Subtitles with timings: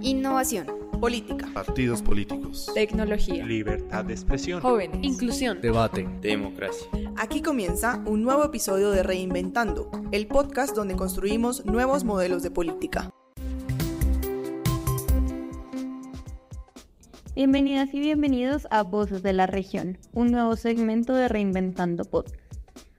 [0.00, 0.66] Innovación.
[1.00, 1.48] Política.
[1.52, 2.70] Partidos políticos.
[2.72, 3.44] Tecnología.
[3.44, 4.60] Libertad de expresión.
[4.60, 5.00] Jóvenes.
[5.02, 5.60] Inclusión.
[5.60, 6.08] Debate.
[6.20, 6.86] Democracia.
[7.16, 13.10] Aquí comienza un nuevo episodio de Reinventando, el podcast donde construimos nuevos modelos de política.
[17.34, 22.48] Bienvenidas y bienvenidos a Voces de la Región, un nuevo segmento de Reinventando Podcast.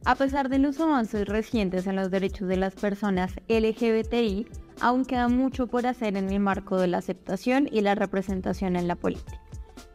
[0.06, 4.48] A pesar de los avances recientes en los derechos de las personas LGBTI,
[4.82, 8.88] aún queda mucho por hacer en el marco de la aceptación y la representación en
[8.88, 9.40] la política.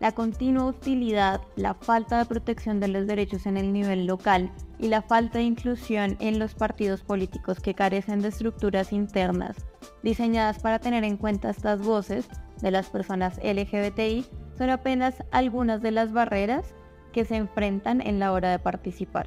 [0.00, 4.88] La continua hostilidad, la falta de protección de los derechos en el nivel local y
[4.88, 9.56] la falta de inclusión en los partidos políticos que carecen de estructuras internas
[10.02, 12.28] diseñadas para tener en cuenta estas voces
[12.60, 14.26] de las personas LGBTI
[14.56, 16.74] son apenas algunas de las barreras
[17.12, 19.26] que se enfrentan en la hora de participar.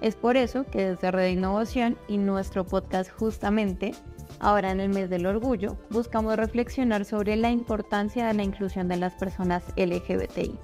[0.00, 3.92] Es por eso que desde Red Innovación y nuestro podcast justamente,
[4.40, 8.96] ahora en el mes del orgullo, buscamos reflexionar sobre la importancia de la inclusión de
[8.96, 10.58] las personas LGBTI,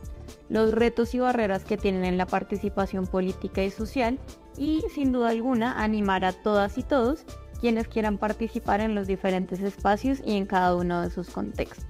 [0.48, 4.18] los retos y barreras que tienen en la participación política y social
[4.56, 7.24] y sin duda alguna animar a todas y todos
[7.60, 11.84] quienes quieran participar en los diferentes espacios y en cada uno de sus contextos.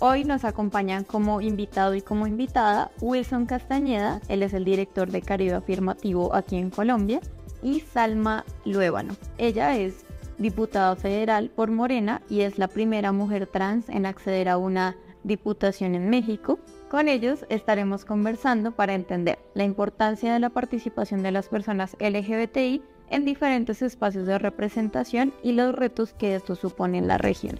[0.00, 5.22] Hoy nos acompañan como invitado y como invitada Wilson Castañeda, él es el director de
[5.22, 7.20] Caribe Afirmativo aquí en Colombia,
[7.64, 9.16] y Salma Luébano.
[9.38, 10.04] Ella es
[10.38, 15.94] diputada federal por Morena y es la primera mujer trans en acceder a una diputación
[15.94, 16.58] en México.
[16.88, 22.82] Con ellos estaremos conversando para entender la importancia de la participación de las personas LGBTI
[23.10, 27.58] en diferentes espacios de representación y los retos que esto supone en la región.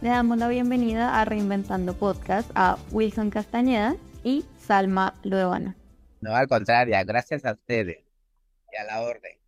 [0.00, 5.76] Le damos la bienvenida a Reinventando Podcast a Wilson Castañeda y Salma Luevana.
[6.20, 7.98] No, al contrario, gracias a ustedes
[8.72, 9.39] y a la orden.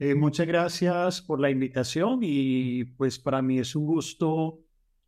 [0.00, 4.60] Eh, muchas gracias por la invitación y pues para mí es un gusto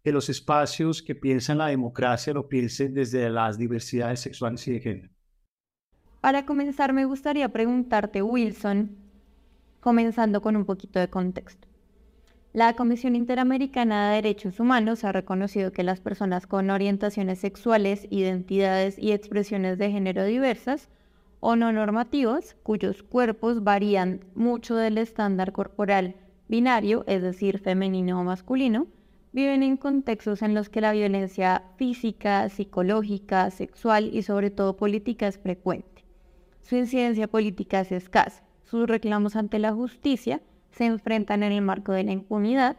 [0.03, 4.81] que los espacios que piensan la democracia lo piensen desde las diversidades sexuales y de
[4.81, 5.11] género.
[6.21, 8.97] Para comenzar me gustaría preguntarte, Wilson,
[9.79, 11.69] comenzando con un poquito de contexto.
[12.53, 18.99] La Comisión Interamericana de Derechos Humanos ha reconocido que las personas con orientaciones sexuales, identidades
[18.99, 20.89] y expresiones de género diversas
[21.41, 26.17] o no normativos, cuyos cuerpos varían mucho del estándar corporal
[26.49, 28.87] binario, es decir, femenino o masculino,
[29.33, 35.27] viven en contextos en los que la violencia física, psicológica, sexual y sobre todo política
[35.27, 36.05] es frecuente.
[36.63, 38.45] Su incidencia política es escasa.
[38.65, 40.41] Sus reclamos ante la justicia
[40.71, 42.77] se enfrentan en el marco de la impunidad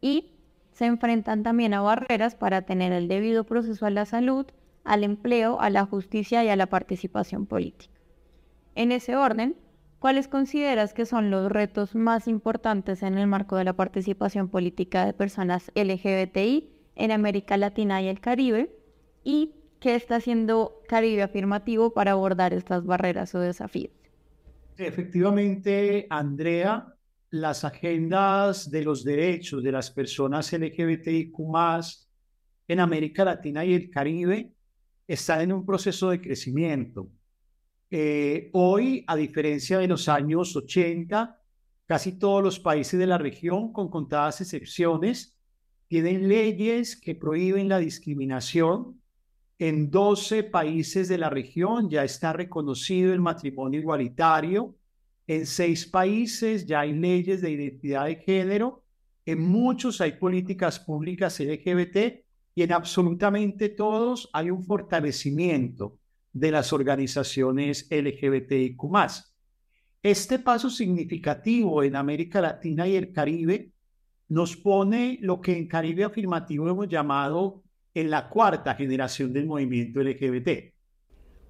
[0.00, 0.32] y
[0.72, 4.46] se enfrentan también a barreras para tener el debido proceso a la salud,
[4.82, 7.92] al empleo, a la justicia y a la participación política.
[8.76, 9.56] En ese orden,
[10.00, 15.06] ¿cuáles consideras que son los retos más importantes en el marco de la participación política
[15.06, 18.74] de personas LGBTI en América Latina y el Caribe?
[19.22, 23.92] ¿Y qué está haciendo Caribe afirmativo para abordar estas barreras o desafíos?
[24.76, 26.94] Efectivamente, Andrea,
[27.30, 31.38] las agendas de los derechos de las personas LGBTIQ
[32.66, 34.52] en América Latina y el Caribe
[35.06, 37.08] están en un proceso de crecimiento.
[37.96, 41.40] Eh, hoy, a diferencia de los años 80,
[41.86, 45.38] casi todos los países de la región, con contadas excepciones,
[45.86, 49.00] tienen leyes que prohíben la discriminación.
[49.60, 54.74] En 12 países de la región ya está reconocido el matrimonio igualitario
[55.26, 58.84] en seis países ya hay leyes de identidad de género,
[59.24, 62.24] en muchos hay políticas públicas LGBT
[62.54, 65.98] y en absolutamente todos hay un fortalecimiento
[66.34, 68.76] de las organizaciones LGBTIQ.
[70.02, 73.70] Este paso significativo en América Latina y el Caribe
[74.28, 77.62] nos pone lo que en Caribe Afirmativo hemos llamado
[77.94, 80.74] en la cuarta generación del movimiento LGBT.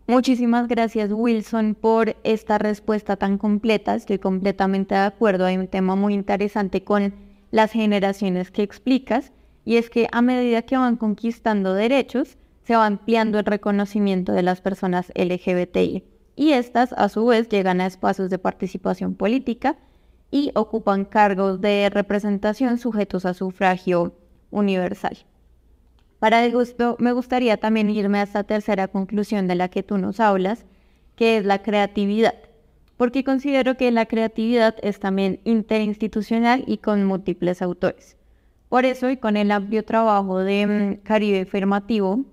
[0.06, 3.94] Muchísimas gracias Wilson por esta respuesta tan completa.
[3.94, 5.46] Estoy completamente de acuerdo.
[5.46, 7.14] Hay un tema muy interesante con
[7.50, 9.32] las generaciones que explicas
[9.64, 14.42] y es que a medida que van conquistando derechos, se va ampliando el reconocimiento de
[14.42, 16.04] las personas LGBTI
[16.36, 19.76] y estas a su vez llegan a espacios de participación política
[20.30, 24.14] y ocupan cargos de representación sujetos a sufragio
[24.50, 25.18] universal.
[26.18, 29.98] Para el gusto, me gustaría también irme a esta tercera conclusión de la que tú
[29.98, 30.64] nos hablas,
[31.16, 32.34] que es la creatividad,
[32.96, 38.16] porque considero que la creatividad es también interinstitucional y con múltiples autores.
[38.68, 42.24] Por eso, y con el amplio trabajo de mm, Caribe Afirmativo,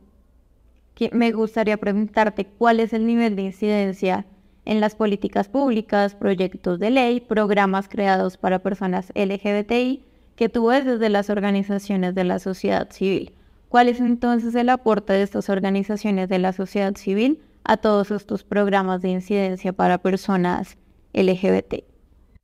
[0.95, 4.25] que me gustaría preguntarte cuál es el nivel de incidencia
[4.65, 10.03] en las políticas públicas, proyectos de ley, programas creados para personas LGBTI
[10.35, 13.33] que tú ves desde las organizaciones de la sociedad civil.
[13.69, 18.43] ¿Cuál es entonces el aporte de estas organizaciones de la sociedad civil a todos estos
[18.43, 20.77] programas de incidencia para personas
[21.13, 21.85] LGBT?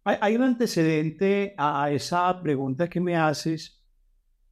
[0.04, 3.84] Hay, un antecedente a esa pregunta que me haces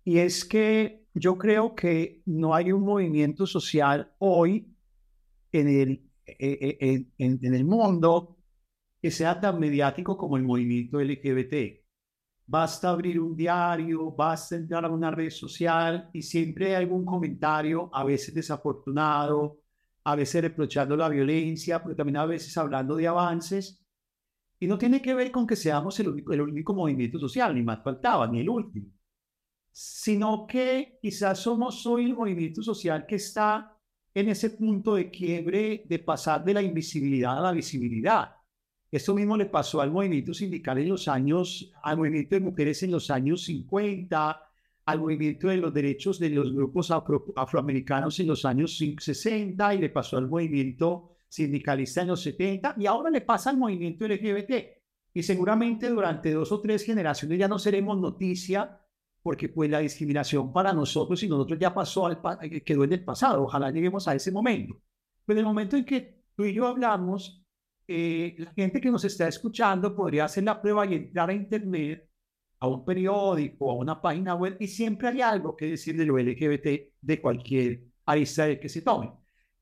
[0.03, 4.75] y es que yo creo que no hay un movimiento social hoy
[5.51, 8.37] en el, e, e, en, en el mundo
[9.01, 11.85] que sea tan mediático como el movimiento LGBT.
[12.47, 17.89] Basta abrir un diario, basta entrar a una red social y siempre hay algún comentario,
[17.93, 19.61] a veces desafortunado,
[20.03, 23.83] a veces reprochando la violencia, pero también a veces hablando de avances.
[24.59, 27.63] Y no tiene que ver con que seamos el único, el único movimiento social, ni
[27.63, 28.87] más faltaba, ni el último,
[29.77, 33.77] sino que quizás somos hoy el movimiento social que está
[34.13, 38.37] en ese punto de quiebre de pasar de la invisibilidad a la visibilidad.
[38.89, 42.91] Esto mismo le pasó al movimiento sindical en los años, al movimiento de mujeres en
[42.91, 44.41] los años 50,
[44.85, 46.89] al movimiento de los derechos de los grupos
[47.35, 52.85] afroamericanos en los años 60 y le pasó al movimiento sindicalista en los 70 y
[52.85, 54.53] ahora le pasa al movimiento LGBT.
[55.13, 58.79] Y seguramente durante dos o tres generaciones ya no seremos noticia
[59.25, 63.03] porque pues la discriminación para nosotros y nosotros ya pasó, al eh, quedó en el
[63.03, 63.41] pasado.
[63.45, 64.79] Ojalá lleguemos a ese momento.
[65.25, 67.43] Pero en el momento en que tú y yo hablamos,
[67.87, 72.07] eh, la gente que nos está escuchando podría hacer la prueba y entrar a internet
[72.59, 76.19] a un periódico, a una página web, y siempre hay algo que decir de lo
[76.19, 79.11] LGBT de cualquier arista que se tome.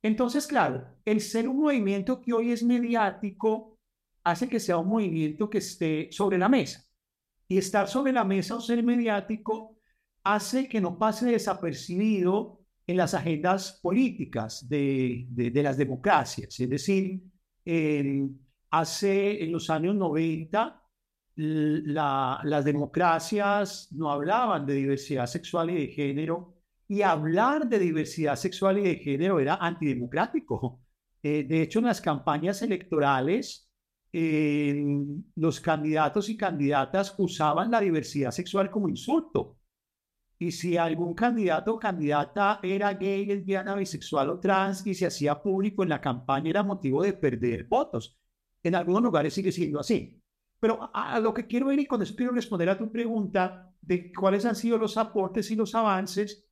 [0.01, 3.79] Entonces, claro, el ser un movimiento que hoy es mediático
[4.25, 6.85] hace que sea un movimiento que esté sobre la mesa.
[7.53, 9.77] Y estar sobre la mesa o ser mediático
[10.23, 16.59] hace que no pase desapercibido en las agendas políticas de, de, las democracias.
[16.59, 17.21] Es decir,
[18.71, 20.81] hace en los años 90
[21.35, 26.55] las democracias no hablaban de diversidad sexual y de género,
[26.87, 30.81] y hablar de diversidad sexual y de género era antidemocrático.
[31.21, 33.69] Eh, de hecho, en las campañas electorales,
[34.13, 39.57] los candidatos y candidatas usaban la diversidad sexual como insulto.
[40.37, 45.41] Y si algún candidato o candidata era gay, lesbiana, bisexual o trans y se hacía
[45.41, 48.19] público en la campaña, era motivo de perder votos.
[48.61, 50.21] En algunos lugares sigue siendo así.
[50.59, 54.11] Pero a, lo que quiero ir y con eso quiero responder a tu pregunta de
[54.13, 56.45] cuáles han sido los aportes y los avances,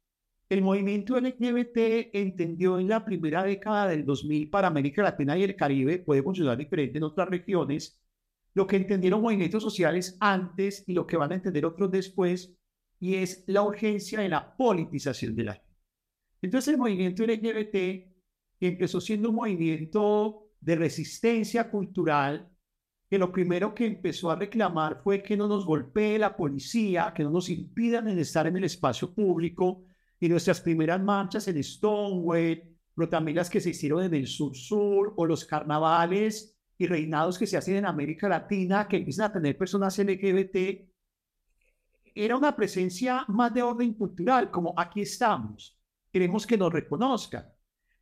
[0.52, 5.56] el movimiento LGBT entendió en la primera década del 2000 para América Latina y el
[5.56, 8.02] Caribe, puede funcionar diferente en otras regiones,
[8.54, 12.54] lo que entendieron movimientos sociales antes y lo que van a entender otros después,
[13.00, 15.70] y es la urgencia de la politización de la gente.
[16.42, 18.12] Entonces el movimiento LGBT
[18.60, 22.52] empezó siendo un movimiento de resistencia cultural
[23.10, 27.24] que lo primero que empezó a reclamar fue que no nos golpee la policía, que
[27.24, 29.86] no nos impidan estar en el espacio público.
[30.22, 32.64] Y nuestras primeras marchas en Stonewall,
[32.96, 37.48] pero también las que se hicieron en el sur-sur, o los carnavales y reinados que
[37.48, 40.88] se hacen en América Latina, que empiezan a tener personas LGBT,
[42.14, 45.80] era una presencia más de orden cultural, como aquí estamos,
[46.12, 47.46] queremos que nos reconozcan.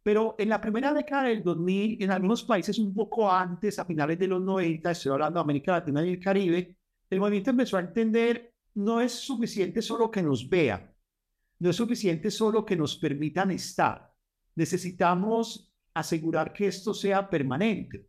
[0.04, 4.19] Pero en la primera década del 2000, en algunos países un poco antes, a finales
[4.19, 6.77] de los 90, estoy hablando de América Latina y el Caribe,
[7.10, 10.94] el movimiento empezó a entender no es suficiente solo que nos vean,
[11.59, 14.13] no es suficiente solo que nos permitan estar.
[14.56, 18.07] Necesitamos asegurar que esto sea permanente.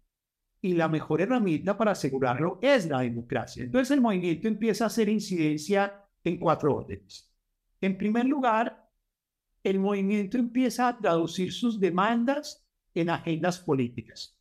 [0.63, 3.65] Y la mejor herramienta para asegurarlo es la democracia.
[3.65, 7.33] Entonces el movimiento empieza a hacer incidencia en cuatro órdenes.
[7.81, 8.89] En primer lugar,
[9.65, 14.39] el movimiento empieza a traducir sus demandas en agendas políticas.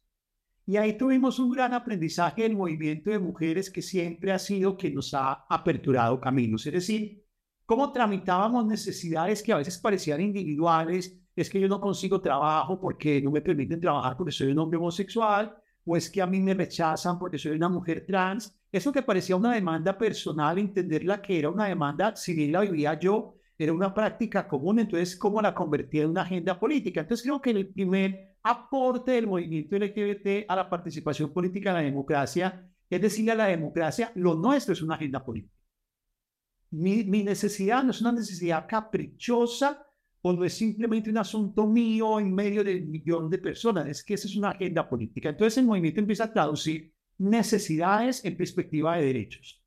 [0.65, 4.91] Y ahí tuvimos un gran aprendizaje del movimiento de mujeres que siempre ha sido que
[4.91, 6.65] nos ha aperturado caminos.
[6.67, 7.25] Es decir,
[7.69, 11.15] cómo tramitábamos necesidades que a veces parecían individuales.
[11.35, 14.79] Es que yo no consigo trabajo porque no me permiten trabajar porque soy un hombre
[14.79, 18.59] homosexual, o es que a mí me rechazan porque soy una mujer trans.
[18.71, 22.99] Eso que parecía una demanda personal, entenderla que era una demanda, si bien la vivía
[22.99, 27.01] yo, era una práctica común, entonces, ¿cómo la convertía en una agenda política?
[27.01, 31.81] Entonces, creo que el primer aporte del movimiento LGBT a la participación política en la
[31.83, 35.58] democracia es decirle a la democracia, lo nuestro es una agenda política.
[36.71, 39.85] Mi, necesidad no es una necesidad caprichosa
[40.21, 44.15] o no es simplemente un asunto mío en medio del millón de personas, es que
[44.15, 45.29] esa es una agenda política.
[45.29, 49.59] Entonces el movimiento empieza a traducir necesidades en perspectiva de derechos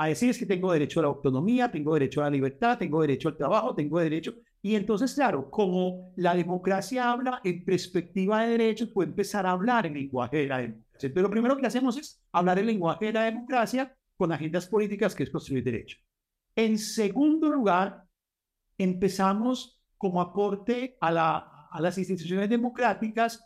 [0.00, 3.02] a decir es que tengo derecho a la autonomía, tengo derecho a la libertad, tengo
[3.02, 4.34] derecho al trabajo, tengo derecho.
[4.62, 9.84] Y entonces, claro, como la democracia habla en perspectiva de derechos, puede empezar a hablar
[9.84, 11.10] en lenguaje de la democracia.
[11.12, 15.14] Pero lo primero que hacemos es hablar el lenguaje de la democracia con agendas políticas,
[15.14, 16.00] que es construir derechos.
[16.56, 18.04] En segundo lugar,
[18.78, 23.44] empezamos como aporte a, la, a las instituciones democráticas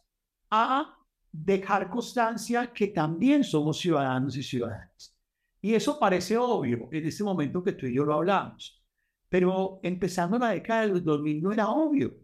[0.51, 0.97] a
[1.33, 5.17] dejar constancia que también somos ciudadanos y ciudadanas.
[5.61, 8.85] Y eso parece obvio en este momento que tú y yo lo hablamos.
[9.29, 12.15] Pero empezando la década del 2000 no era obvio.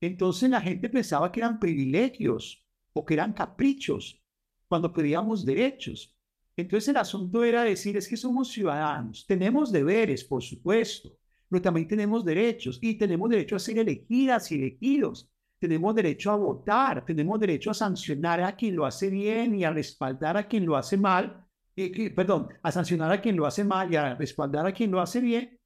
[0.00, 4.22] Entonces la gente pensaba que eran privilegios o que eran caprichos
[4.66, 6.16] cuando pedíamos derechos.
[6.60, 11.16] Entonces el asunto era decir, es que somos ciudadanos, tenemos deberes, por supuesto,
[11.48, 15.28] pero también tenemos derechos y tenemos derecho a ser elegidas y elegidos.
[15.58, 19.70] Tenemos derecho a votar, tenemos derecho a sancionar a quien lo hace bien y a
[19.70, 21.44] respaldar a quien lo hace mal,
[21.76, 25.00] eh, perdón, a sancionar a quien lo hace mal y a respaldar a quien lo
[25.00, 25.58] hace bien.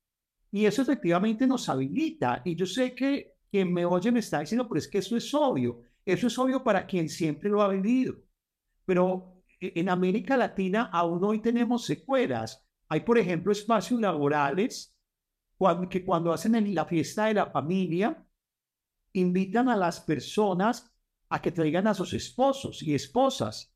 [0.50, 2.42] Y eso efectivamente nos habilita.
[2.44, 5.32] Y yo sé que quien me oye me está diciendo, pero es que eso es
[5.34, 5.82] obvio.
[6.04, 8.16] Eso es obvio para quien siempre lo ha vivido.
[8.84, 9.33] Pero
[9.74, 12.66] en América Latina aún hoy tenemos secuelas.
[12.88, 14.94] Hay, por ejemplo, espacios laborales
[15.90, 18.26] que cuando hacen la fiesta de la familia,
[19.12, 20.92] invitan a las personas
[21.28, 23.74] a que traigan a sus esposos y esposas,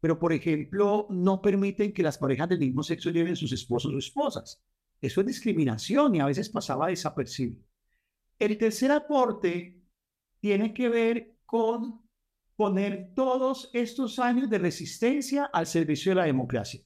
[0.00, 3.98] pero por ejemplo no permiten que las parejas del mismo sexo lleven sus esposos o
[3.98, 4.62] esposas.
[5.00, 7.64] Eso es discriminación y a veces pasaba desapercibido.
[8.38, 9.80] El tercer aporte
[10.40, 12.02] tiene que ver con
[12.60, 16.82] poner todos estos años de resistencia al servicio de la democracia.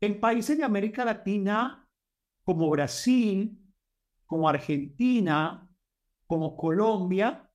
[0.00, 1.86] En países de América Latina
[2.42, 3.62] como Brasil,
[4.24, 5.68] como Argentina,
[6.26, 7.46] como Colombia,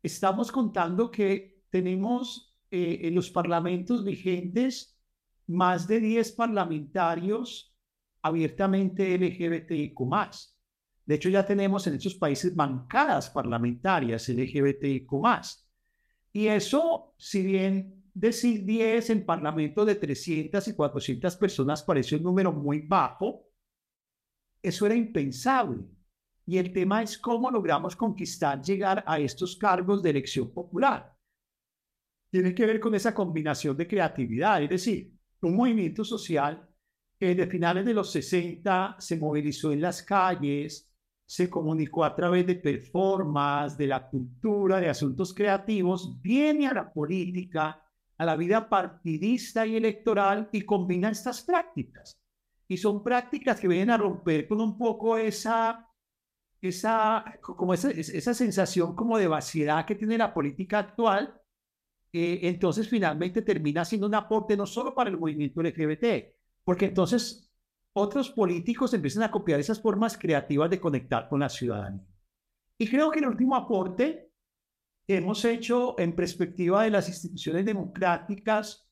[0.00, 4.96] estamos contando que tenemos eh, en los parlamentos vigentes
[5.48, 7.76] más de 10 parlamentarios
[8.22, 9.98] abiertamente LGBTIQ.
[11.10, 15.10] De hecho, ya tenemos en esos países bancadas parlamentarias LGBTIQ.
[16.32, 22.22] Y eso, si bien decir 10 en parlamentos de 300 y 400 personas parece un
[22.22, 23.48] número muy bajo,
[24.62, 25.84] eso era impensable.
[26.46, 31.12] Y el tema es cómo logramos conquistar, llegar a estos cargos de elección popular.
[32.30, 35.12] Tiene que ver con esa combinación de creatividad, es decir,
[35.42, 36.68] un movimiento social
[37.18, 40.86] que desde finales de los 60 se movilizó en las calles,
[41.30, 46.92] se comunicó a través de performances, de la cultura, de asuntos creativos, viene a la
[46.92, 47.80] política,
[48.18, 52.20] a la vida partidista y electoral y combina estas prácticas.
[52.66, 55.88] Y son prácticas que vienen a romper con un poco esa,
[56.60, 61.40] esa, como esa, esa sensación como de vaciedad que tiene la política actual.
[62.12, 66.34] Eh, entonces finalmente termina siendo un aporte no solo para el movimiento LGBT,
[66.64, 67.49] porque entonces
[67.92, 72.06] otros políticos empiezan a copiar esas formas creativas de conectar con la ciudadanía.
[72.78, 74.30] Y creo que el último aporte
[75.06, 78.88] que hemos hecho en perspectiva de las instituciones democráticas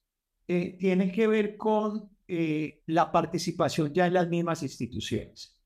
[0.47, 5.59] eh, tiene que ver con eh, la participación ya en las mismas instituciones.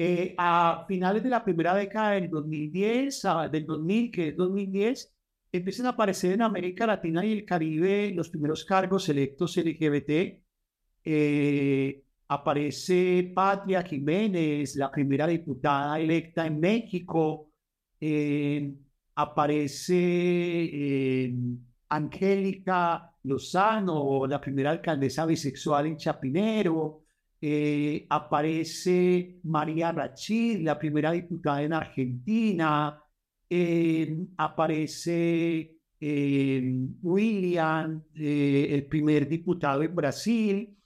[0.00, 5.12] Eh, a finales de la primera década del 2010, del 2000, que es 2010,
[5.50, 10.40] empiezan a aparecer en América Latina y el Caribe los primeros cargos electos LGBT.
[11.04, 17.50] Eh, aparece Patria Jiménez, la primera diputada electa en México.
[19.14, 19.86] aparece
[21.88, 27.04] Angélica Lozano, la primera alcaldesa bisexual en Chapinero,
[27.40, 33.02] eh, aparece María Rachid, la primera diputada en Argentina,
[33.48, 40.77] eh, aparece eh, William, el primer diputado en Brasil.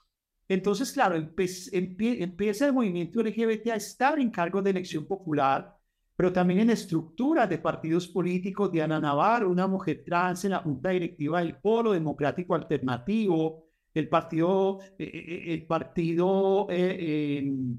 [0.53, 5.77] Entonces, claro, empieza el movimiento LGBT a estar en cargo de elección popular
[6.15, 8.71] pero también en estructuras de partidos políticos.
[8.71, 14.79] Diana Navarro, una mujer trans en la Junta Directiva del Polo Democrático Alternativo, el partido,
[14.99, 17.79] eh, eh, eh, el partido, el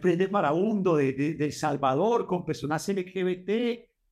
[0.00, 3.50] Frente Farabundo de, de, El Salvador, con personas LGBT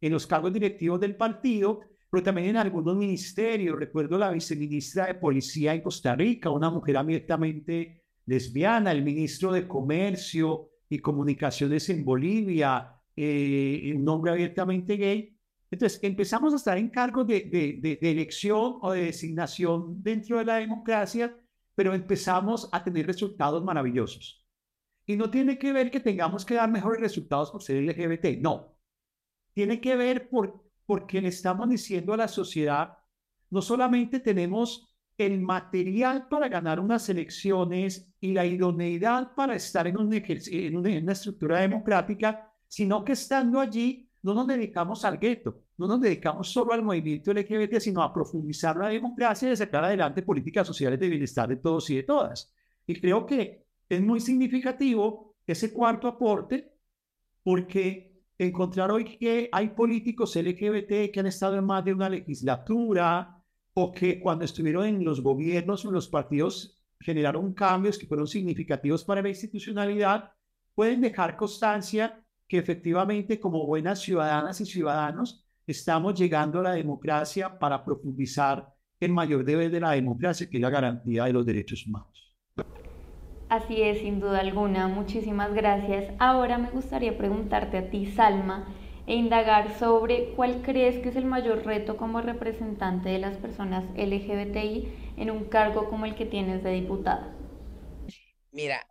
[0.01, 3.79] en los cargos directivos del partido, pero también en algunos ministerios.
[3.79, 9.67] Recuerdo la viceministra de Policía en Costa Rica, una mujer abiertamente lesbiana, el ministro de
[9.67, 15.37] Comercio y Comunicaciones en Bolivia, eh, un hombre abiertamente gay.
[15.71, 17.41] Entonces, empezamos a estar en cargo de,
[17.81, 21.37] de, de, elección o de designación dentro de la democracia,
[21.75, 24.47] pero empezamos a tener resultados maravillosos.
[25.07, 28.77] Y no tiene que ver que tengamos que dar mejores resultados por ser LGBT, no.
[29.55, 32.97] Tiene que ver por, porque le estamos diciendo a la sociedad,
[33.51, 39.97] no solamente tenemos el material para ganar unas elecciones y la idoneidad para estar en,
[39.99, 45.87] un en una estructura democrática, sino que estando allí no nos dedicamos al gueto, no
[45.87, 50.23] nos dedicamos solo al movimiento LGBT, sino a profundizar la democracia y a sacar adelante
[50.23, 52.53] políticas sociales de bienestar de todos y de todas.
[52.87, 56.73] Y creo que es muy significativo ese cuarto aporte
[57.43, 63.43] porque encontrar hoy que hay políticos LGBT que han estado en más de una legislatura
[63.75, 68.27] o que cuando estuvieron en los gobiernos o en los partidos generaron cambios que fueron
[68.27, 70.33] significativos para la institucionalidad,
[70.75, 77.59] pueden dejar constancia que efectivamente como buenas ciudadanas y ciudadanos estamos llegando a la democracia
[77.59, 81.87] para profundizar el mayor deber de la democracia, que es la garantía de los derechos
[81.87, 82.35] humanos.
[83.49, 84.89] Así es, sin duda alguna.
[84.89, 86.13] Muchísimas gracias.
[86.19, 88.67] Ahora me gustaría preguntarte a ti, Salma,
[89.07, 93.85] e indagar sobre cuál crees que es el mayor reto como representante de las personas
[93.95, 97.33] LGBTI en un cargo como el que tienes de diputada.
[98.51, 98.85] Mira,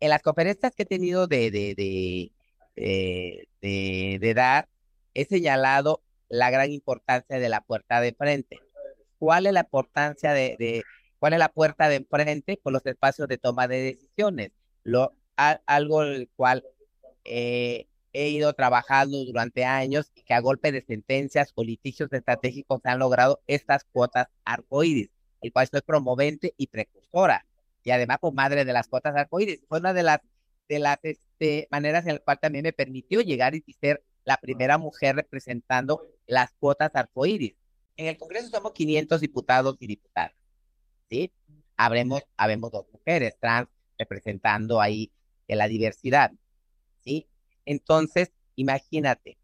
[0.00, 4.68] en las conferencias que he tenido de, de, de, de, de dar,
[5.14, 8.58] he señalado la gran importancia de la puerta de frente.
[9.18, 10.56] ¿Cuál es la importancia de,
[11.20, 14.50] cuál es la puerta de frente con los espacios de toma de decisiones?
[14.82, 16.64] Lo, algo el cual
[17.24, 22.80] eh, he ido trabajando durante años y que a golpe de sentencias o litigios estratégicos
[22.84, 25.10] han logrado estas cuotas arcoíris,
[25.42, 27.46] el cual soy promovente y precursora.
[27.84, 30.20] Y además, como pues, de las cuotas arcoíris, fue una de las,
[30.68, 34.78] de las este, maneras en las cuales también me permitió llegar y ser la primera
[34.78, 37.54] mujer representando las cuotas arcoíris.
[37.96, 40.32] En el Congreso somos 500 diputados y diputadas,
[41.10, 41.32] ¿sí?
[41.76, 45.12] Habremos, habemos dos mujeres trans representando ahí
[45.56, 46.32] la diversidad,
[47.04, 47.26] ¿sí?
[47.64, 49.38] Entonces, imagínate,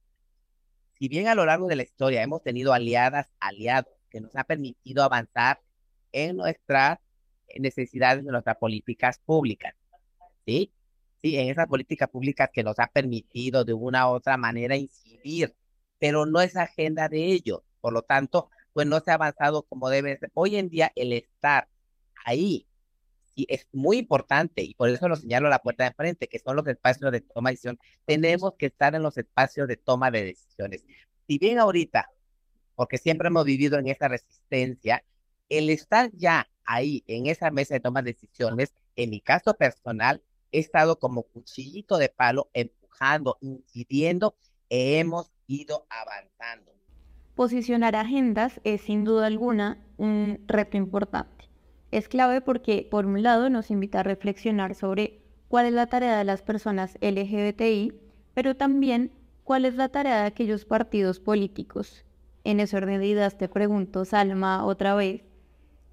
[0.98, 4.44] si bien a lo largo de la historia hemos tenido aliadas, aliados, que nos ha
[4.44, 5.60] permitido avanzar
[6.12, 6.98] en nuestras
[7.58, 9.74] necesidades de nuestras políticas públicas,
[10.46, 10.72] ¿sí?
[11.22, 15.54] Sí, en esas políticas públicas que nos ha permitido de una u otra manera incidir,
[15.98, 17.62] pero no es agenda de ellos.
[17.80, 20.30] Por lo tanto, pues no se ha avanzado como debe ser.
[20.34, 21.66] Hoy en día el estar
[22.26, 22.66] ahí
[23.34, 26.38] y es muy importante y por eso lo señalo a la puerta de frente, que
[26.38, 27.78] son los espacios de toma de decisión.
[28.04, 30.84] Tenemos que estar en los espacios de toma de decisiones.
[31.26, 32.10] Si bien ahorita,
[32.74, 35.02] porque siempre hemos vivido en esa resistencia,
[35.48, 40.22] el estar ya ahí en esa mesa de toma de decisiones, en mi caso personal,
[40.52, 44.36] he estado como cuchillito de palo empujando, incidiendo,
[44.68, 46.76] e hemos ido avanzando.
[47.36, 51.50] Posicionar agendas es sin duda alguna un reto importante.
[51.90, 56.16] Es clave porque, por un lado, nos invita a reflexionar sobre cuál es la tarea
[56.16, 57.92] de las personas LGBTI,
[58.32, 59.12] pero también
[59.44, 62.06] cuál es la tarea de aquellos partidos políticos.
[62.42, 65.20] En ese orden de ideas te pregunto, Salma, otra vez,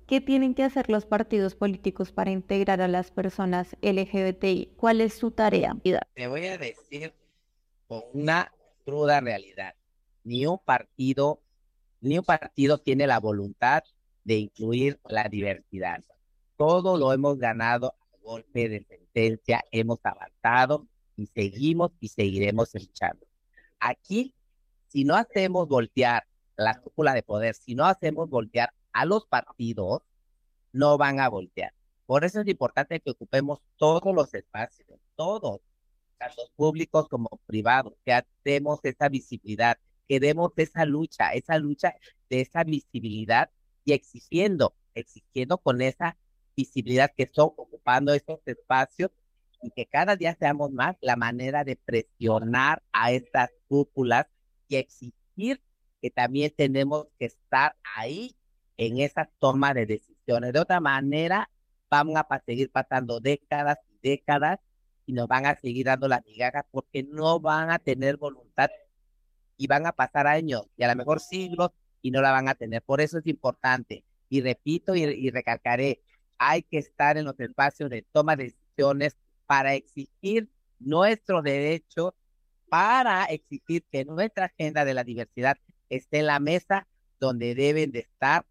[0.07, 4.75] ¿qué tienen que hacer los partidos políticos para integrar a las personas LGBTI?
[4.77, 5.75] ¿Cuál es su tarea?
[6.13, 7.13] Te voy a decir
[7.89, 8.49] con una
[8.85, 9.75] cruda realidad.
[10.23, 11.41] Ni un partido,
[12.01, 13.83] ni un partido tiene la voluntad
[14.23, 16.03] de incluir la diversidad.
[16.55, 23.25] Todo lo hemos ganado a golpe de sentencia, hemos avanzado y seguimos y seguiremos luchando.
[23.79, 24.33] Aquí,
[24.87, 26.23] si no hacemos voltear
[26.55, 30.01] la cúpula de poder, si no hacemos voltear a los partidos,
[30.71, 31.73] no van a voltear.
[32.05, 35.61] Por eso es importante que ocupemos todos los espacios, todos,
[36.17, 41.95] tanto públicos como privados, que demos esa visibilidad, que demos esa lucha, esa lucha
[42.29, 43.49] de esa visibilidad
[43.85, 46.17] y exigiendo, exigiendo con esa
[46.55, 49.11] visibilidad que son ocupando esos espacios
[49.61, 54.27] y que cada día seamos más la manera de presionar a estas cúpulas
[54.67, 55.61] y exigir
[56.01, 58.35] que también tenemos que estar ahí
[58.77, 60.51] en esa toma de decisiones.
[60.51, 61.49] De otra manera,
[61.89, 64.59] vamos a seguir pasando décadas y décadas
[65.05, 68.69] y nos van a seguir dando las migajas porque no van a tener voluntad
[69.57, 72.55] y van a pasar años y a lo mejor siglos y no la van a
[72.55, 72.81] tener.
[72.81, 76.01] Por eso es importante, y repito y, recalcaré,
[76.37, 82.15] hay que estar en los espacios de toma de decisiones para exigir nuestro derecho,
[82.69, 85.57] para exigir que nuestra agenda de la diversidad
[85.89, 86.87] esté en la mesa
[87.19, 88.45] donde deben de estar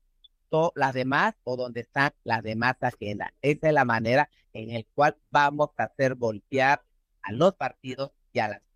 [0.75, 3.31] las demás o donde están las demás agendas.
[3.41, 6.83] Esa es la manera en la cual vamos a hacer voltear
[7.23, 8.72] a los partidos y a las.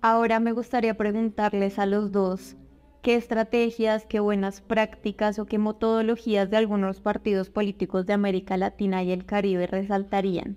[0.00, 2.56] Ahora me gustaría preguntarles a los dos,
[3.02, 9.02] qué estrategias, qué buenas prácticas o qué metodologías de algunos partidos políticos de América Latina
[9.02, 10.56] y el Caribe resaltarían?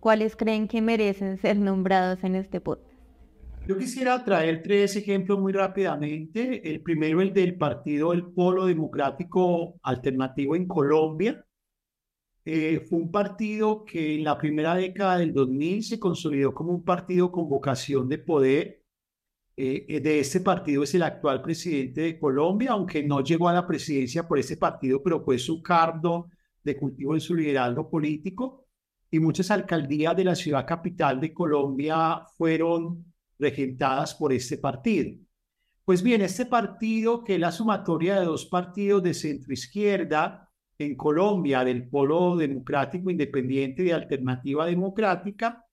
[0.00, 2.92] ¿Cuáles creen que merecen ser nombrados en este podcast?
[3.68, 6.68] Yo quisiera traer tres ejemplos muy rápidamente.
[6.68, 11.44] El primero, el del partido El Polo Democrático Alternativo en Colombia.
[12.44, 16.84] Eh, fue un partido que en la primera década del 2000 se consolidó como un
[16.84, 18.82] partido con vocación de poder
[19.56, 23.52] eh, eh, de este partido es el actual presidente de Colombia, aunque no llegó a
[23.52, 26.30] la presidencia por ese partido, pero fue su cargo
[26.64, 28.66] de cultivo en su liderazgo político.
[29.10, 33.04] y muchas alcaldías de la ciudad capital de Colombia fueron
[33.38, 35.18] regentadas por este partido.
[35.84, 40.51] Pues bien, este partido, que es la sumatoria de dos partidos de centro izquierda
[40.84, 45.66] en Colombia, del Polo Democrático Independiente de Alternativa Democrática,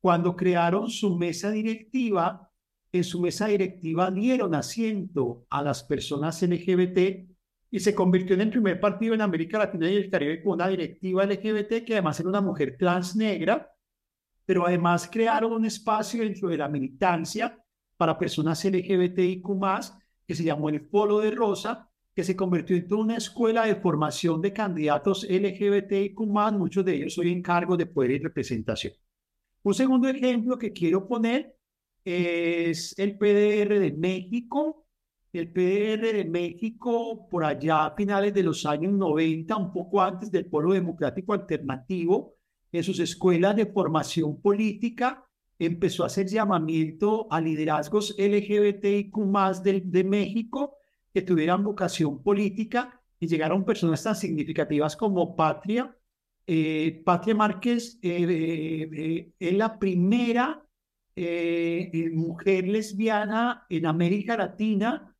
[0.00, 2.50] cuando crearon su mesa directiva,
[2.92, 7.28] en su mesa directiva dieron asiento a las personas LGBT
[7.70, 10.68] y se convirtió en el primer partido en América Latina y el Caribe con una
[10.68, 13.70] directiva LGBT que además era una mujer trans negra,
[14.46, 17.62] pero además crearon un espacio dentro de la militancia
[17.96, 19.42] para personas LGBTIQ+,
[20.26, 21.87] que se llamó el Polo de Rosa,
[22.18, 26.18] que se convirtió en una escuela de formación de candidatos LGBTIQ+,
[26.50, 28.92] muchos de ellos hoy en cargo de poder y representación.
[29.62, 31.56] Un segundo ejemplo que quiero poner
[32.04, 34.88] es el PDR de México,
[35.32, 40.28] el PDR de México, por allá a finales de los años 90, un poco antes
[40.32, 42.34] del Polo Democrático Alternativo,
[42.72, 45.24] en sus escuelas de formación política,
[45.56, 49.14] empezó a hacer llamamiento a liderazgos LGBTIQ
[49.62, 50.77] de, de México
[51.20, 55.94] que tuvieran vocación política y llegaron personas tan significativas como Patria.
[56.46, 60.64] Eh, Patria Márquez eh, eh, es la primera
[62.12, 65.16] mujer lesbiana en América Latina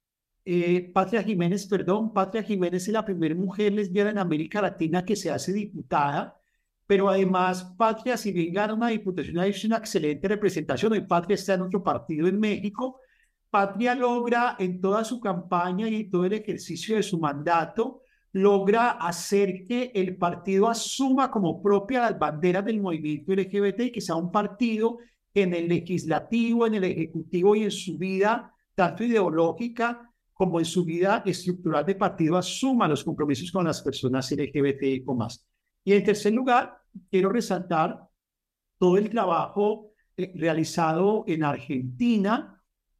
[0.50, 5.14] eh, Patria Jiménez, perdón, Patria Jiménez es la primera mujer lesbiana en América Latina que
[5.14, 6.40] se hace diputada,
[6.86, 10.92] pero además Patria, si bien gana una diputación, es una excelente representación.
[10.92, 12.98] Hoy Patria está en otro partido en México.
[13.50, 19.64] Patria logra en toda su campaña y todo el ejercicio de su mandato, logra hacer
[19.66, 24.30] que el partido asuma como propia las banderas del movimiento LGBT y que sea un
[24.30, 24.98] partido
[25.32, 30.84] en el legislativo, en el ejecutivo y en su vida, tanto ideológica como en su
[30.84, 35.44] vida estructural de partido asuma los compromisos con las personas LGBTI o más.
[35.84, 36.78] Y en tercer lugar,
[37.10, 37.98] quiero resaltar
[38.78, 42.57] todo el trabajo eh, realizado en Argentina,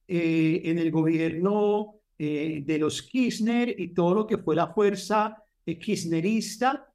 [0.09, 5.37] eh, en el gobierno eh, de los Kirchner y todo lo que fue la fuerza
[5.65, 6.91] kirchnerista,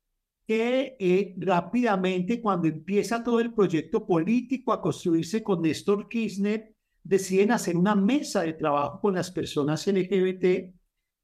[0.47, 6.73] que rápidamente cuando empieza todo el proyecto político a construirse con Néstor Kirchner,
[7.03, 10.73] deciden hacer una mesa de trabajo con las personas LGBT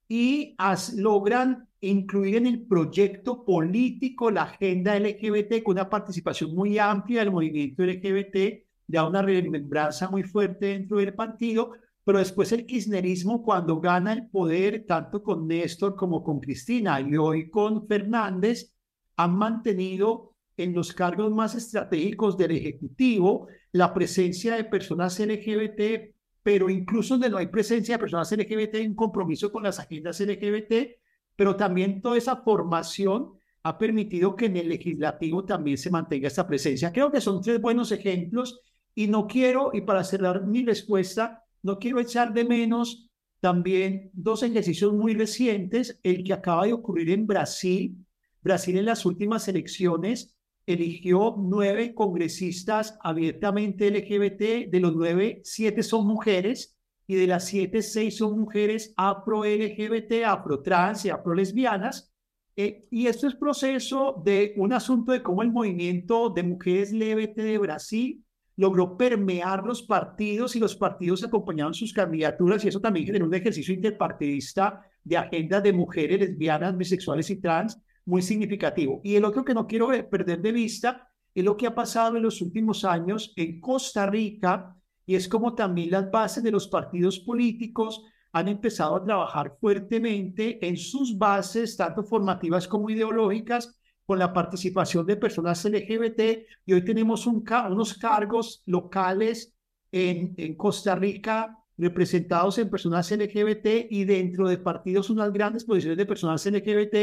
[0.08, 0.56] y
[0.95, 7.32] logran incluir en el proyecto político la agenda LGBT con una participación muy amplia del
[7.32, 11.73] movimiento LGBT, da una remembranza muy fuerte dentro del partido,
[12.04, 17.15] pero después el kirchnerismo cuando gana el poder, tanto con Néstor como con Cristina y
[17.15, 18.73] hoy con Fernández,
[19.15, 26.67] han mantenido en los cargos más estratégicos del Ejecutivo la presencia de personas LGBT, pero
[26.67, 30.97] incluso donde no hay presencia de personas LGBT, en compromiso con las agendas LGBT,
[31.36, 36.47] pero también toda esa formación ha permitido que en el legislativo también se mantenga esa
[36.47, 36.91] presencia.
[36.91, 38.62] Creo que son tres buenos ejemplos
[38.95, 44.43] y no quiero, y para cerrar mi respuesta, no quiero echar de menos también dos
[44.43, 48.06] ejercicios muy recientes, el que acaba de ocurrir en Brasil.
[48.41, 56.06] Brasil en las últimas elecciones eligió nueve congresistas abiertamente LGBT, de los nueve, siete son
[56.06, 56.78] mujeres,
[57.10, 62.13] y de las siete, seis son mujeres afro-LGBT, afro-trans y afro-lesbianas.
[62.56, 67.38] Eh, y esto es proceso de un asunto de cómo el movimiento de mujeres LGBT
[67.38, 68.23] de Brasil
[68.60, 73.34] logró permear los partidos y los partidos acompañaron sus candidaturas y eso también generó un
[73.34, 79.00] ejercicio interpartidista de agenda de mujeres lesbianas, bisexuales y trans muy significativo.
[79.02, 82.24] Y el otro que no quiero perder de vista es lo que ha pasado en
[82.24, 87.17] los últimos años en Costa Rica y es como también las bases de los partidos
[87.17, 93.79] políticos han empezado a trabajar fuertemente en sus bases, tanto formativas como ideológicas,
[94.10, 96.43] con la participación de personas LGBT.
[96.65, 99.54] Y hoy tenemos un, unos cargos locales
[99.91, 105.95] en, en Costa Rica representados en personas LGBT y dentro de partidos unas grandes posiciones
[105.95, 106.95] de personas LGBT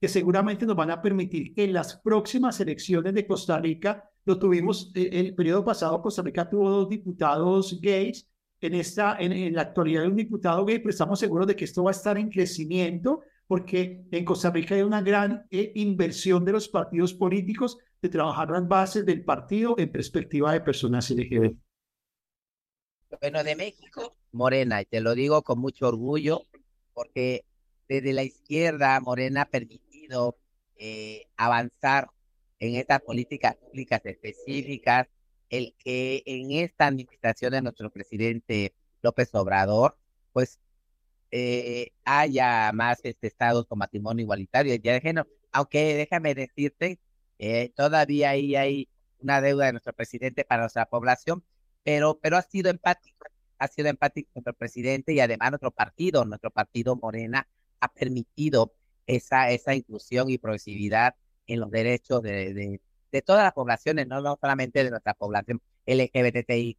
[0.00, 4.38] que seguramente nos van a permitir que en las próximas elecciones de Costa Rica, lo
[4.38, 8.26] tuvimos eh, el periodo pasado, Costa Rica tuvo dos diputados gays,
[8.62, 11.84] en, esta, en, la actualidad hay un diputado gay, pero estamos seguros de que esto
[11.84, 16.52] va a estar en crecimiento porque en Costa Rica hay una gran eh, inversión de
[16.52, 21.56] los partidos políticos de trabajar las bases del partido en perspectiva de personas LGBT.
[23.20, 26.42] Bueno, de México, Morena, y te lo digo con mucho orgullo,
[26.92, 27.44] porque
[27.88, 29.86] desde la izquierda, Morena permite
[30.78, 32.08] eh, avanzar
[32.58, 35.08] en estas políticas públicas específicas,
[35.48, 39.96] el que en esta administración de nuestro presidente López Obrador,
[40.32, 40.58] pues
[41.38, 45.28] eh, haya más este, estados con matrimonio igualitario y de género.
[45.52, 47.00] Aunque déjame decirte
[47.38, 51.44] Eh, todavía ahí hay una deuda de nuestro presidente para nuestra población,
[51.82, 53.26] pero, pero ha sido empático,
[53.58, 57.46] ha sido empático nuestro presidente y además nuestro partido, nuestro partido Morena
[57.80, 58.74] ha permitido
[59.06, 61.14] esa, esa inclusión y progresividad
[61.46, 62.80] en los derechos de, de,
[63.12, 66.78] de todas las poblaciones, no, no solamente de nuestra población LGBTI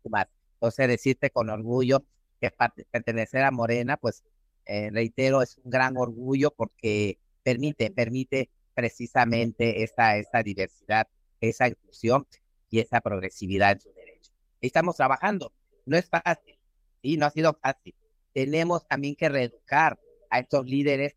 [0.56, 2.04] Entonces, decirte con orgullo
[2.41, 2.52] que
[2.91, 4.24] pertenecer a Morena, pues
[4.67, 11.08] eh, reitero, es un gran orgullo porque permite, permite precisamente esta, esta diversidad,
[11.41, 12.27] esa inclusión
[12.69, 14.32] y esa progresividad en su derecho.
[14.62, 15.53] estamos trabajando,
[15.86, 16.58] no es fácil,
[17.01, 17.95] y no ha sido fácil.
[18.34, 19.99] Tenemos también que reeducar
[20.30, 21.15] a estos líderes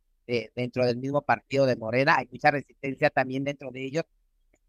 [0.54, 4.04] dentro del mismo partido de Morena, hay mucha resistencia también dentro de ellos,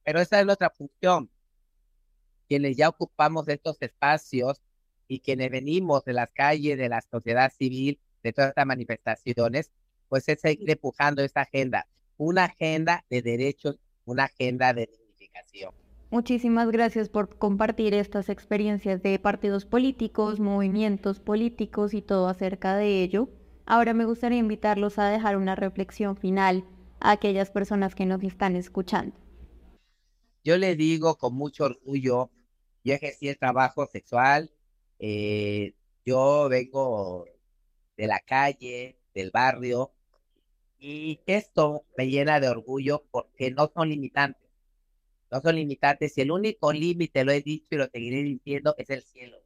[0.03, 1.29] pero esa es nuestra función.
[2.47, 4.61] Quienes ya ocupamos estos espacios
[5.07, 9.71] y quienes venimos de las calles, de la sociedad civil, de todas estas manifestaciones,
[10.09, 15.73] pues es seguir empujando esta agenda, una agenda de derechos, una agenda de dignificación.
[16.09, 23.01] Muchísimas gracias por compartir estas experiencias de partidos políticos, movimientos políticos y todo acerca de
[23.01, 23.29] ello.
[23.65, 26.65] Ahora me gustaría invitarlos a dejar una reflexión final
[26.99, 29.15] a aquellas personas que nos están escuchando.
[30.43, 32.29] Yo le digo con mucho orgullo,
[32.83, 34.51] yo ejercí el trabajo sexual,
[34.99, 35.73] eh,
[36.05, 37.25] yo vengo
[38.01, 39.91] de la calle, del barrio,
[40.79, 44.41] y esto me llena de orgullo porque no son limitantes
[45.31, 48.89] no son limitantes y el único límite, lo he dicho y lo seguiré diciendo, es
[48.89, 49.37] el cielo.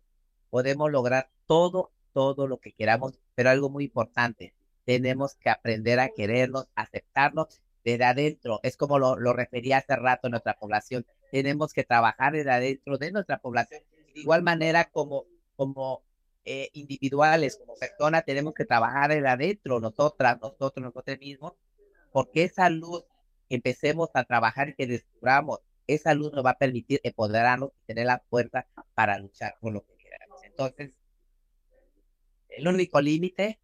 [0.49, 6.09] Podemos lograr todo, todo lo que queramos, pero algo muy importante, tenemos que aprender a
[6.09, 8.59] querernos, aceptarnos desde adentro.
[8.63, 11.05] Es como lo, lo refería hace rato nuestra población.
[11.31, 13.83] Tenemos que trabajar desde adentro de nuestra población.
[14.15, 16.04] De igual manera como, como
[16.45, 21.53] eh, individuales, como personas, tenemos que trabajar desde adentro, nosotras, nosotros, nosotros mismos,
[22.11, 23.03] porque esa luz
[23.49, 28.07] empecemos a trabajar y que descubramos esa luz nos va a permitir empoderarnos y tener
[28.07, 30.43] la fuerza para luchar por lo que queramos.
[30.43, 30.93] Entonces,
[32.49, 33.59] el único límite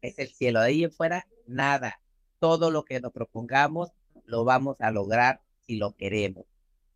[0.00, 0.60] es el cielo.
[0.60, 2.00] De ahí en fuera, nada.
[2.38, 3.92] Todo lo que nos propongamos
[4.24, 6.46] lo vamos a lograr si lo queremos.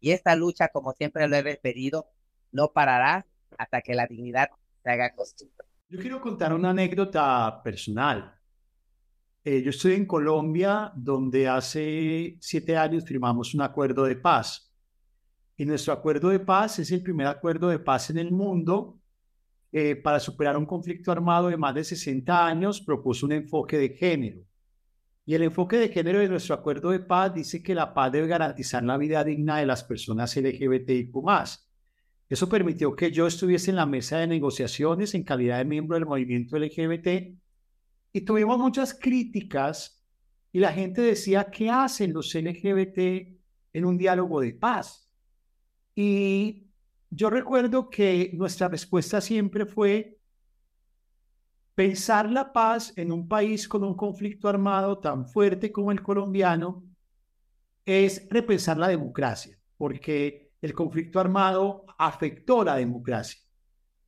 [0.00, 2.08] Y esta lucha, como siempre lo he referido,
[2.50, 3.26] no parará
[3.58, 4.50] hasta que la dignidad
[5.88, 8.34] Yo quiero contar una anécdota personal.
[9.44, 14.72] Eh, yo estoy en Colombia, donde hace siete años firmamos un acuerdo de paz.
[15.56, 18.98] Y nuestro acuerdo de paz es el primer acuerdo de paz en el mundo.
[19.70, 23.90] Eh, para superar un conflicto armado de más de 60 años, propuso un enfoque de
[23.90, 24.40] género.
[25.24, 28.26] Y el enfoque de género de nuestro acuerdo de paz dice que la paz debe
[28.26, 31.14] garantizar la vida digna de las personas LGBTIQ.
[32.32, 36.06] Eso permitió que yo estuviese en la mesa de negociaciones en calidad de miembro del
[36.06, 37.38] movimiento LGBT
[38.10, 40.02] y tuvimos muchas críticas
[40.50, 43.36] y la gente decía, ¿qué hacen los LGBT
[43.74, 45.06] en un diálogo de paz?
[45.94, 46.68] Y
[47.10, 50.18] yo recuerdo que nuestra respuesta siempre fue
[51.74, 56.82] pensar la paz en un país con un conflicto armado tan fuerte como el colombiano
[57.84, 63.40] es repensar la democracia, porque el conflicto armado afectó la democracia.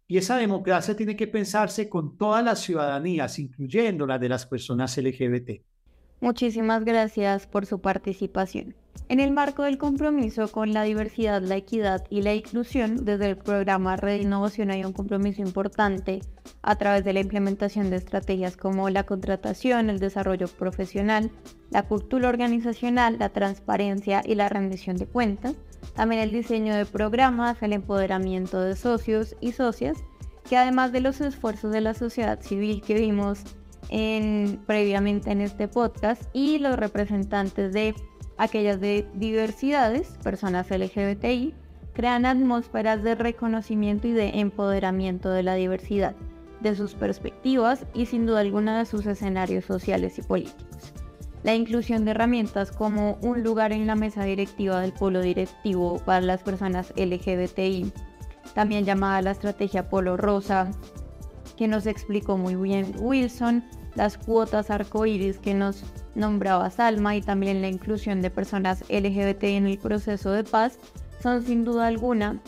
[0.07, 4.97] Y esa democracia tiene que pensarse con todas las ciudadanías, incluyendo las de las personas
[4.97, 5.63] LGBT.
[6.21, 8.75] Muchísimas gracias por su participación.
[9.09, 13.37] En el marco del compromiso con la diversidad, la equidad y la inclusión, desde el
[13.37, 16.21] programa Red Innovación hay un compromiso importante
[16.63, 21.31] a través de la implementación de estrategias como la contratación, el desarrollo profesional,
[21.71, 25.55] la cultura organizacional, la transparencia y la rendición de cuentas,
[25.95, 29.99] también el diseño de programas, el empoderamiento de socios y socias,
[30.49, 33.43] que además de los esfuerzos de la sociedad civil que vimos
[33.91, 37.95] en, previamente en este podcast y los representantes de
[38.37, 41.55] aquellas de diversidades, personas LGBTI,
[41.93, 46.17] crean atmósferas de reconocimiento y de empoderamiento de la diversidad,
[46.61, 50.95] de sus perspectivas y sin duda alguna de sus escenarios sociales y políticos
[51.45, 56.23] la inclusión de herramientas como un lugar en la mesa directiva del polo directivo para
[56.23, 57.93] las personas LGBTI,
[58.55, 60.71] también llamada la estrategia Polo Rosa,
[61.57, 63.63] que nos explicó muy bien Wilson,
[63.95, 69.67] las cuotas arcoíris que nos nombraba Salma y también la inclusión de personas LGBT en
[69.67, 70.79] el proceso de paz
[71.23, 72.41] son sin duda alguna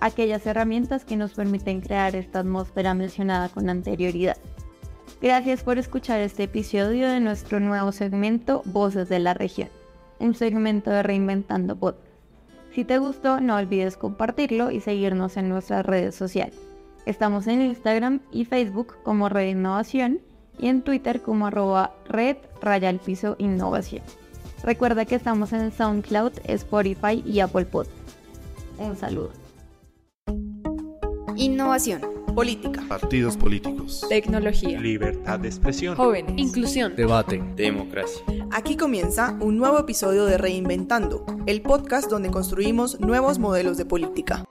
[0.00, 4.36] aquellas herramientas que nos permiten crear esta atmósfera mencionada con anterioridad.
[5.20, 9.70] Gracias por escuchar este episodio de nuestro nuevo segmento Voces de la Región,
[10.18, 12.06] un segmento de Reinventando Podcast.
[12.74, 16.58] Si te gustó, no olvides compartirlo y seguirnos en nuestras redes sociales.
[17.06, 20.20] Estamos en Instagram y Facebook como Red Innovación
[20.58, 24.02] y en Twitter como arroba red raya piso innovación.
[24.62, 27.86] Recuerda que estamos en SoundCloud, Spotify y Apple Pod.
[28.78, 29.30] Un saludo.
[31.36, 32.15] Innovación.
[32.36, 32.84] Política.
[32.86, 34.04] Partidos políticos.
[34.10, 34.78] Tecnología.
[34.78, 35.96] Libertad de expresión.
[35.96, 36.34] Jóvenes.
[36.36, 36.94] Inclusión.
[36.94, 37.42] Debate.
[37.56, 38.22] Democracia.
[38.52, 44.44] Aquí comienza un nuevo episodio de Reinventando, el podcast donde construimos nuevos modelos de política.